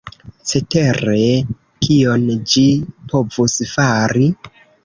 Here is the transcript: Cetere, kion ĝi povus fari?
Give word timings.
Cetere, 0.51 1.19
kion 1.87 2.25
ĝi 2.55 2.65
povus 3.15 3.63
fari? 3.77 4.31